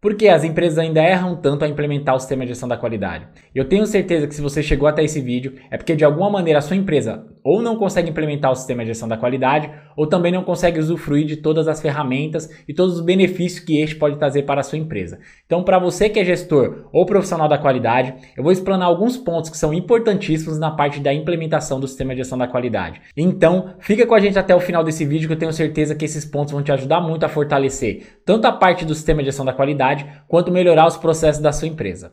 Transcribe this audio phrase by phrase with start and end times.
[0.00, 3.28] Por que as empresas ainda erram tanto a implementar o sistema de gestão da qualidade?
[3.54, 6.58] Eu tenho certeza que se você chegou até esse vídeo é porque de alguma maneira
[6.58, 10.32] a sua empresa ou não consegue implementar o sistema de gestão da qualidade ou também
[10.32, 14.44] não consegue usufruir de todas as ferramentas e todos os benefícios que este pode trazer
[14.44, 15.18] para a sua empresa.
[15.44, 19.50] Então, para você que é gestor ou profissional da qualidade, eu vou explanar alguns pontos
[19.50, 23.02] que são importantíssimos na parte da implementação do sistema de gestão da qualidade.
[23.14, 26.06] Então, fica com a gente até o final desse vídeo que eu tenho certeza que
[26.06, 29.44] esses pontos vão te ajudar muito a fortalecer tanto a parte do sistema de gestão
[29.44, 32.12] da qualidade qualidade, quanto melhorar os processos da sua empresa.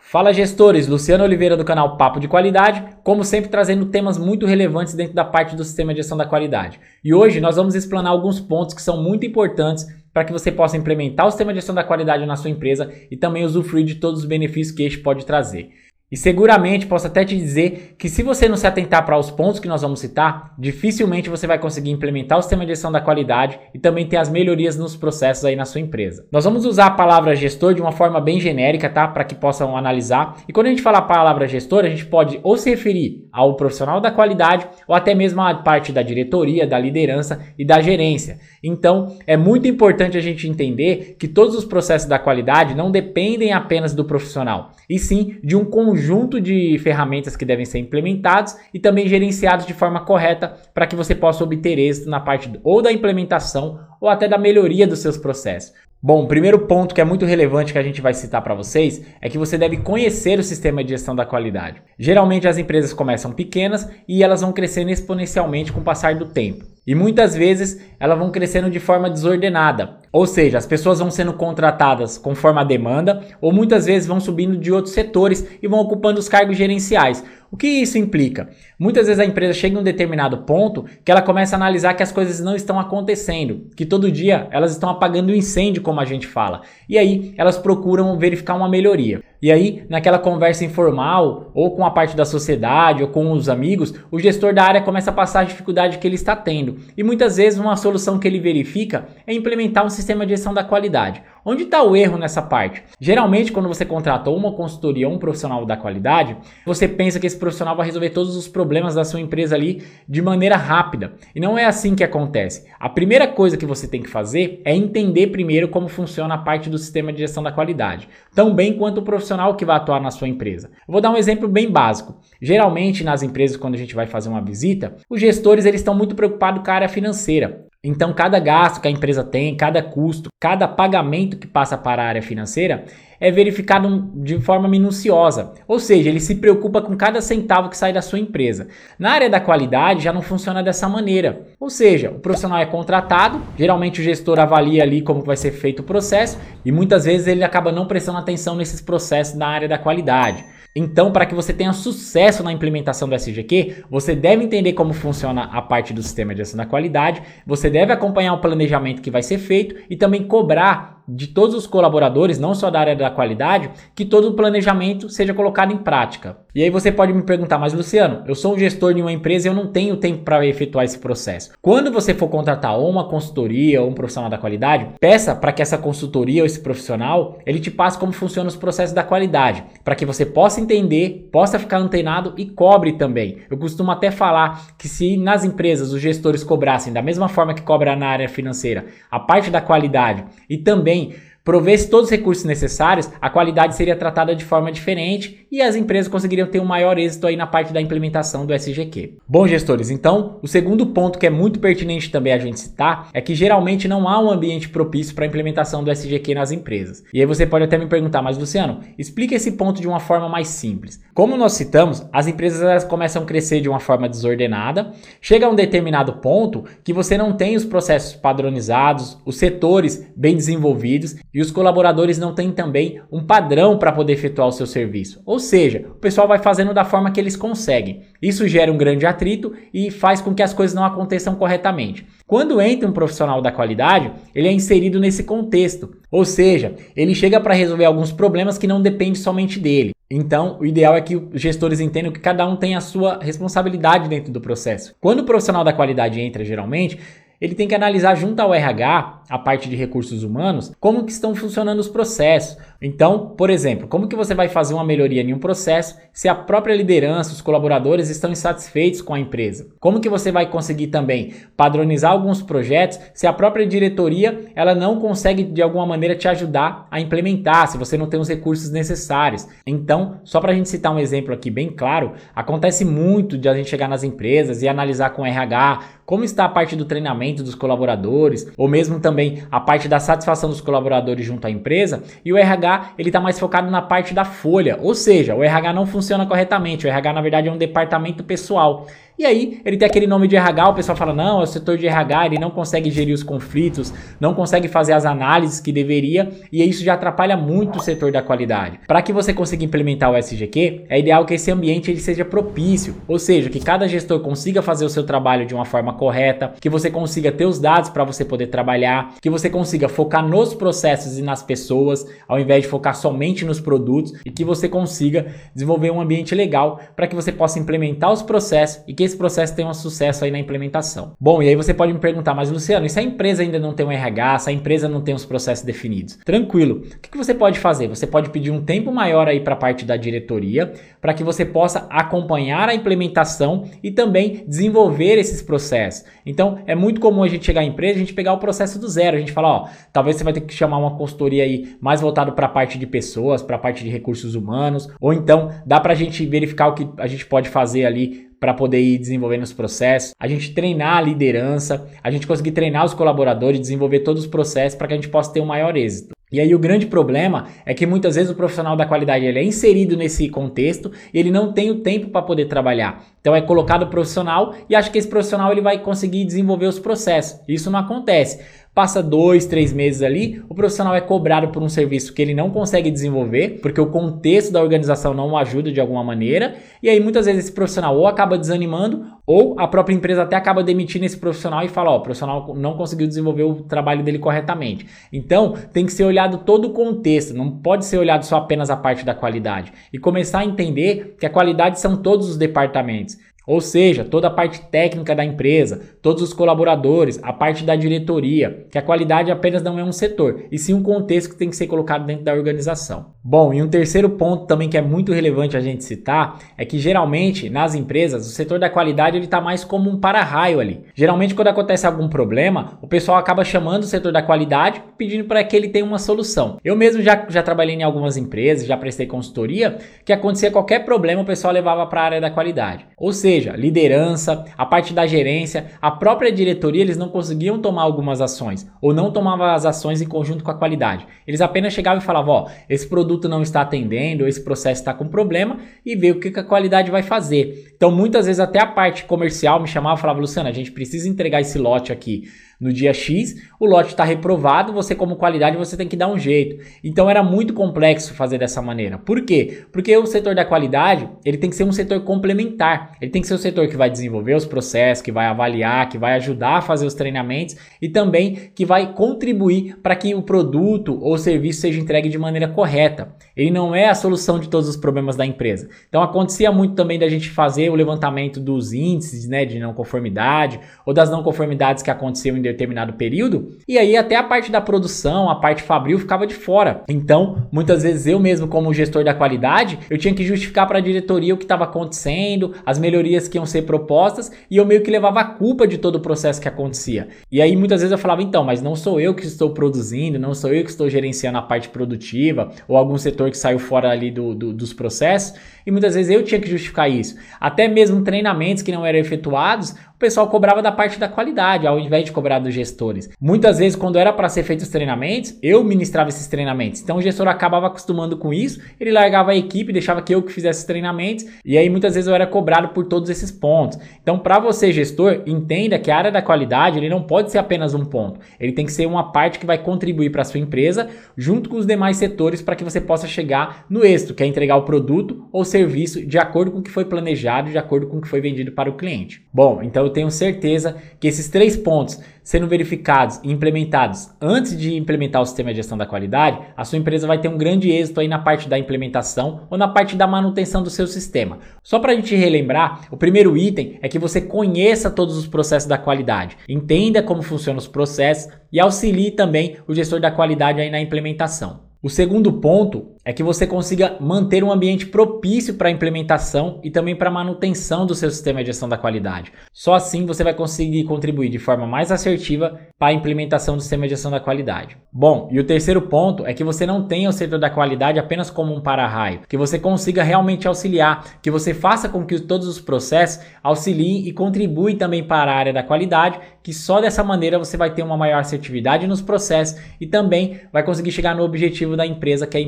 [0.00, 4.94] Fala gestores, Luciano Oliveira do canal Papo de Qualidade, como sempre trazendo temas muito relevantes
[4.94, 6.80] dentro da parte do sistema de gestão da qualidade.
[7.04, 10.78] E hoje nós vamos explanar alguns pontos que são muito importantes para que você possa
[10.78, 14.20] implementar o sistema de gestão da qualidade na sua empresa e também usufruir de todos
[14.20, 15.68] os benefícios que este pode trazer.
[16.10, 19.58] E seguramente posso até te dizer que se você não se atentar para os pontos
[19.58, 23.58] que nós vamos citar, dificilmente você vai conseguir implementar o sistema de gestão da qualidade
[23.74, 26.24] e também ter as melhorias nos processos aí na sua empresa.
[26.30, 29.08] Nós vamos usar a palavra gestor de uma forma bem genérica, tá?
[29.08, 30.36] Para que possam analisar.
[30.48, 33.56] E quando a gente fala a palavra gestor, a gente pode ou se referir ao
[33.56, 38.38] profissional da qualidade ou até mesmo à parte da diretoria, da liderança e da gerência.
[38.62, 43.52] Então, é muito importante a gente entender que todos os processos da qualidade não dependem
[43.52, 48.54] apenas do profissional, e sim de um conjunto conjunto de ferramentas que devem ser implementados
[48.72, 52.82] e também gerenciados de forma correta para que você possa obter êxito na parte ou
[52.82, 55.72] da implementação ou até da melhoria dos seus processos.
[56.02, 59.02] Bom, o primeiro ponto que é muito relevante que a gente vai citar para vocês
[59.20, 61.82] é que você deve conhecer o sistema de gestão da qualidade.
[61.98, 66.64] Geralmente as empresas começam pequenas e elas vão crescendo exponencialmente com o passar do tempo.
[66.86, 69.96] E muitas vezes elas vão crescendo de forma desordenada.
[70.12, 74.56] Ou seja, as pessoas vão sendo contratadas conforme a demanda, ou muitas vezes vão subindo
[74.56, 77.24] de outros setores e vão ocupando os cargos gerenciais.
[77.50, 78.48] O que isso implica?
[78.78, 82.02] Muitas vezes a empresa chega em um determinado ponto que ela começa a analisar que
[82.02, 86.04] as coisas não estão acontecendo, que todo dia elas estão apagando o incêndio, como a
[86.04, 86.62] gente fala.
[86.88, 89.22] E aí elas procuram verificar uma melhoria.
[89.40, 93.94] E aí, naquela conversa informal, ou com a parte da sociedade, ou com os amigos,
[94.10, 96.78] o gestor da área começa a passar a dificuldade que ele está tendo.
[96.96, 100.64] E muitas vezes uma solução que ele verifica é implementar um sistema de gestão da
[100.64, 101.22] qualidade.
[101.48, 102.82] Onde está o erro nessa parte?
[103.00, 106.36] Geralmente, quando você contrata uma consultoria ou um profissional da qualidade,
[106.66, 110.20] você pensa que esse profissional vai resolver todos os problemas da sua empresa ali de
[110.20, 111.12] maneira rápida.
[111.32, 112.66] E não é assim que acontece.
[112.80, 116.68] A primeira coisa que você tem que fazer é entender primeiro como funciona a parte
[116.68, 120.10] do sistema de gestão da qualidade, tão bem quanto o profissional que vai atuar na
[120.10, 120.72] sua empresa.
[120.88, 122.16] Vou dar um exemplo bem básico.
[122.42, 126.16] Geralmente, nas empresas, quando a gente vai fazer uma visita, os gestores eles estão muito
[126.16, 127.66] preocupados com a área financeira.
[127.82, 132.06] Então, cada gasto que a empresa tem, cada custo, cada pagamento que passa para a
[132.06, 132.84] área financeira
[133.20, 135.52] é verificado de forma minuciosa.
[135.66, 138.68] Ou seja, ele se preocupa com cada centavo que sai da sua empresa.
[138.98, 141.46] Na área da qualidade já não funciona dessa maneira.
[141.58, 145.80] Ou seja, o profissional é contratado, geralmente o gestor avalia ali como vai ser feito
[145.80, 149.78] o processo e muitas vezes ele acaba não prestando atenção nesses processos na área da
[149.78, 150.44] qualidade.
[150.78, 155.44] Então, para que você tenha sucesso na implementação do SGQ, você deve entender como funciona
[155.44, 159.22] a parte do sistema de gestão da qualidade, você deve acompanhar o planejamento que vai
[159.22, 163.70] ser feito e também cobrar de todos os colaboradores, não só da área da qualidade,
[163.94, 166.38] que todo o planejamento seja colocado em prática.
[166.54, 169.46] E aí você pode me perguntar, mas Luciano, eu sou um gestor de uma empresa
[169.46, 171.52] e eu não tenho tempo para efetuar esse processo.
[171.60, 175.60] Quando você for contratar ou uma consultoria ou um profissional da qualidade, peça para que
[175.60, 179.94] essa consultoria ou esse profissional ele te passe como funcionam os processos da qualidade, para
[179.94, 183.38] que você possa entender, possa ficar antenado e cobre também.
[183.50, 187.62] Eu costumo até falar que se nas empresas os gestores cobrassem da mesma forma que
[187.62, 191.14] cobra na área financeira a parte da qualidade e também também
[191.46, 196.10] provesse todos os recursos necessários, a qualidade seria tratada de forma diferente e as empresas
[196.10, 199.18] conseguiriam ter um maior êxito aí na parte da implementação do SGQ.
[199.28, 203.20] Bom, gestores, então, o segundo ponto que é muito pertinente também a gente citar é
[203.20, 207.04] que geralmente não há um ambiente propício para a implementação do SGQ nas empresas.
[207.14, 210.28] E aí você pode até me perguntar, mas Luciano, explica esse ponto de uma forma
[210.28, 211.00] mais simples.
[211.14, 215.48] Como nós citamos, as empresas elas começam a crescer de uma forma desordenada, chega a
[215.48, 221.40] um determinado ponto que você não tem os processos padronizados, os setores bem desenvolvidos e
[221.42, 225.20] os colaboradores não têm também um padrão para poder efetuar o seu serviço.
[225.26, 228.04] Ou seja, o pessoal vai fazendo da forma que eles conseguem.
[228.22, 232.06] Isso gera um grande atrito e faz com que as coisas não aconteçam corretamente.
[232.26, 235.98] Quando entra um profissional da qualidade, ele é inserido nesse contexto.
[236.10, 239.90] Ou seja, ele chega para resolver alguns problemas que não dependem somente dele.
[240.10, 244.08] Então, o ideal é que os gestores entendam que cada um tem a sua responsabilidade
[244.08, 244.94] dentro do processo.
[245.02, 246.98] Quando o profissional da qualidade entra, geralmente,
[247.40, 251.34] ele tem que analisar junto ao RH, a parte de recursos humanos, como que estão
[251.34, 255.38] funcionando os processos, Então, por exemplo, como que você vai fazer uma melhoria em um
[255.38, 259.68] processo se a própria liderança, os colaboradores estão insatisfeitos com a empresa?
[259.80, 265.00] Como que você vai conseguir também padronizar alguns projetos se a própria diretoria ela não
[265.00, 269.48] consegue de alguma maneira te ajudar a implementar, se você não tem os recursos necessários?
[269.66, 273.54] Então, só para a gente citar um exemplo aqui bem claro, acontece muito de a
[273.54, 277.56] gente chegar nas empresas e analisar com RH como está a parte do treinamento dos
[277.56, 282.36] colaboradores, ou mesmo também a parte da satisfação dos colaboradores junto à empresa, e o
[282.36, 286.26] RH ele está mais focado na parte da folha, ou seja, o RH não funciona
[286.26, 288.86] corretamente, o RH na verdade é um departamento pessoal.
[289.18, 291.78] E aí, ele tem aquele nome de RH, o pessoal fala: não, é o setor
[291.78, 296.30] de RH, ele não consegue gerir os conflitos, não consegue fazer as análises que deveria,
[296.52, 298.78] e isso já atrapalha muito o setor da qualidade.
[298.86, 302.96] Para que você consiga implementar o SGQ, é ideal que esse ambiente ele seja propício,
[303.08, 306.68] ou seja, que cada gestor consiga fazer o seu trabalho de uma forma correta, que
[306.68, 311.18] você consiga ter os dados para você poder trabalhar, que você consiga focar nos processos
[311.18, 315.90] e nas pessoas, ao invés de focar somente nos produtos, e que você consiga desenvolver
[315.90, 319.68] um ambiente legal para que você possa implementar os processos e que esse processo tenha
[319.68, 321.12] um sucesso aí na implementação.
[321.20, 323.72] Bom, e aí você pode me perguntar, mas Luciano, e se a empresa ainda não
[323.72, 326.18] tem um RH, se a empresa não tem os processos definidos?
[326.24, 326.82] Tranquilo.
[326.96, 327.88] O que, você pode fazer?
[327.88, 331.44] Você pode pedir um tempo maior aí para a parte da diretoria, para que você
[331.44, 336.04] possa acompanhar a implementação e também desenvolver esses processos.
[336.24, 338.88] Então, é muito comum a gente chegar à empresa, a gente pegar o processo do
[338.88, 342.00] zero, a gente fala, ó, talvez você vai ter que chamar uma consultoria aí mais
[342.00, 345.80] voltado para a parte de pessoas, para a parte de recursos humanos, ou então dá
[345.80, 349.42] para a gente verificar o que a gente pode fazer ali para poder ir desenvolvendo
[349.42, 354.22] os processos, a gente treinar a liderança, a gente conseguir treinar os colaboradores, desenvolver todos
[354.22, 356.16] os processos para que a gente possa ter um maior êxito.
[356.32, 359.44] E aí o grande problema é que muitas vezes o profissional da qualidade ele é
[359.44, 363.04] inserido nesse contexto e ele não tem o tempo para poder trabalhar.
[363.20, 366.80] Então é colocado o profissional e acha que esse profissional ele vai conseguir desenvolver os
[366.80, 367.40] processos.
[367.46, 368.44] Isso não acontece.
[368.76, 372.50] Passa dois, três meses ali, o profissional é cobrado por um serviço que ele não
[372.50, 377.00] consegue desenvolver, porque o contexto da organização não o ajuda de alguma maneira, e aí
[377.00, 381.16] muitas vezes esse profissional ou acaba desanimando, ou a própria empresa até acaba demitindo esse
[381.16, 384.86] profissional e fala: Ó, o profissional não conseguiu desenvolver o trabalho dele corretamente.
[385.10, 388.76] Então tem que ser olhado todo o contexto, não pode ser olhado só apenas a
[388.76, 393.16] parte da qualidade, e começar a entender que a qualidade são todos os departamentos.
[393.46, 398.66] Ou seja, toda a parte técnica da empresa, todos os colaboradores, a parte da diretoria,
[398.70, 401.56] que a qualidade apenas não é um setor, e sim um contexto que tem que
[401.56, 403.14] ser colocado dentro da organização.
[403.22, 406.78] Bom, e um terceiro ponto também que é muito relevante a gente citar é que
[406.78, 410.82] geralmente nas empresas o setor da qualidade ele está mais como um para-raio ali.
[410.94, 415.42] Geralmente quando acontece algum problema, o pessoal acaba chamando o setor da qualidade pedindo para
[415.42, 416.58] que ele tenha uma solução.
[416.64, 421.22] Eu mesmo já, já trabalhei em algumas empresas, já prestei consultoria, que acontecia qualquer problema
[421.22, 422.86] o pessoal levava para a área da qualidade.
[422.96, 427.82] Ou seja, seja, liderança, a parte da gerência, a própria diretoria, eles não conseguiam tomar
[427.82, 431.06] algumas ações ou não tomavam as ações em conjunto com a qualidade.
[431.26, 435.06] Eles apenas chegavam e falavam: ó, esse produto não está atendendo, esse processo está com
[435.06, 437.72] problema e ver o que, que a qualidade vai fazer.
[437.76, 441.08] Então, muitas vezes, até a parte comercial me chamava e falava: Luciana, a gente precisa
[441.08, 442.24] entregar esse lote aqui
[442.60, 446.18] no dia X, o lote está reprovado, você como qualidade você tem que dar um
[446.18, 446.64] jeito.
[446.82, 448.98] Então era muito complexo fazer dessa maneira.
[448.98, 449.64] Por quê?
[449.70, 452.96] Porque o setor da qualidade, ele tem que ser um setor complementar.
[453.00, 455.98] Ele tem que ser o setor que vai desenvolver os processos, que vai avaliar, que
[455.98, 460.98] vai ajudar a fazer os treinamentos e também que vai contribuir para que o produto
[461.00, 463.14] ou serviço seja entregue de maneira correta.
[463.36, 465.68] Ele não é a solução de todos os problemas da empresa.
[465.88, 470.58] Então acontecia muito também da gente fazer o levantamento dos índices, né, de não conformidade
[470.86, 474.60] ou das não conformidades que aconteciam em determinado período, e aí até a parte da
[474.60, 476.82] produção, a parte fabril ficava de fora.
[476.88, 480.82] Então, muitas vezes eu mesmo como gestor da qualidade, eu tinha que justificar para a
[480.82, 484.90] diretoria o que estava acontecendo, as melhorias que iam ser propostas, e eu meio que
[484.90, 487.08] levava a culpa de todo o processo que acontecia.
[487.30, 490.34] E aí muitas vezes eu falava, então, mas não sou eu que estou produzindo, não
[490.34, 494.10] sou eu que estou gerenciando a parte produtiva, ou algum setor que saiu fora ali
[494.10, 497.16] do, do, dos processos, e muitas vezes eu tinha que justificar isso.
[497.40, 501.80] Até mesmo treinamentos que não eram efetuados, o pessoal cobrava da parte da qualidade, ao
[501.80, 503.08] invés de cobrar dos gestores.
[503.18, 506.82] Muitas vezes, quando era para ser feitos os treinamentos, eu ministrava esses treinamentos.
[506.82, 510.30] Então o gestor acabava acostumando com isso, ele largava a equipe, deixava que eu que
[510.30, 513.78] fizesse os treinamentos, e aí muitas vezes eu era cobrado por todos esses pontos.
[514.02, 517.72] Então, para você, gestor, entenda que a área da qualidade ele não pode ser apenas
[517.72, 518.20] um ponto.
[518.38, 521.56] Ele tem que ser uma parte que vai contribuir para a sua empresa, junto com
[521.56, 525.26] os demais setores, para que você possa chegar no êxito, que é entregar o produto
[525.32, 528.20] ou serviço de acordo com o que foi planejado, de acordo com o que foi
[528.20, 529.24] vendido para o cliente.
[529.32, 534.74] Bom, então eu tenho certeza que esses três pontos sendo verificados e implementados antes de
[534.76, 538.00] implementar o sistema de gestão da qualidade, a sua empresa vai ter um grande êxito
[538.00, 541.38] aí na parte da implementação ou na parte da manutenção do seu sistema.
[541.62, 545.68] Só para a gente relembrar, o primeiro item é que você conheça todos os processos
[545.68, 550.68] da qualidade, entenda como funcionam os processos e auxilie também o gestor da qualidade aí
[550.68, 551.60] na implementação.
[551.80, 556.72] O segundo ponto é que você consiga manter um ambiente propício para a implementação e
[556.72, 559.32] também para a manutenção do seu sistema de gestão da qualidade.
[559.52, 563.84] Só assim você vai conseguir contribuir de forma mais assertiva para a implementação do sistema
[563.84, 564.76] de gestão da qualidade.
[564.92, 568.28] Bom, e o terceiro ponto é que você não tenha o setor da qualidade apenas
[568.28, 572.60] como um para-raio, que você consiga realmente auxiliar, que você faça com que todos os
[572.60, 577.56] processos auxiliem e contribuem também para a área da qualidade, que só dessa maneira você
[577.56, 581.86] vai ter uma maior assertividade nos processos e também vai conseguir chegar no objetivo da
[581.86, 582.40] empresa que é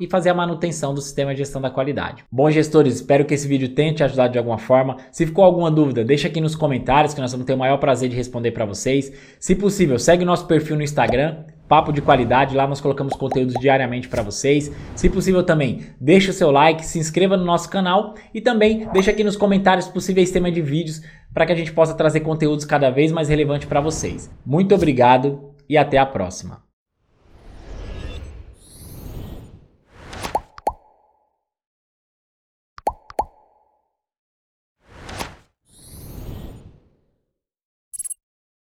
[0.00, 2.24] e fazer a manutenção do sistema de gestão da qualidade.
[2.30, 4.96] Bom, gestores, espero que esse vídeo tenha te ajudado de alguma forma.
[5.10, 8.08] Se ficou alguma dúvida, deixa aqui nos comentários que nós vamos ter o maior prazer
[8.08, 9.12] de responder para vocês.
[9.38, 14.08] Se possível, segue nosso perfil no Instagram, Papo de Qualidade, lá nós colocamos conteúdos diariamente
[14.08, 14.70] para vocês.
[14.94, 19.10] Se possível também, deixa o seu like, se inscreva no nosso canal e também deixa
[19.10, 21.00] aqui nos comentários possíveis temas de vídeos
[21.32, 24.30] para que a gente possa trazer conteúdos cada vez mais relevantes para vocês.
[24.44, 26.71] Muito obrigado e até a próxima.